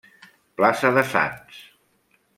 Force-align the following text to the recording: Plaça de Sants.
Plaça 0.61 0.91
de 0.97 1.05
Sants. 1.13 1.61